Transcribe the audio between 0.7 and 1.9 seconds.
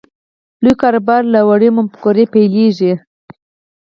کاروبار له وړې